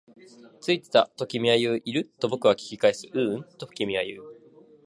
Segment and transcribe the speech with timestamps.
[0.61, 1.81] ついてた、と君は言う。
[1.85, 2.05] いる？
[2.19, 3.05] と僕は聞き返す。
[3.13, 4.23] ううん、と君は言う。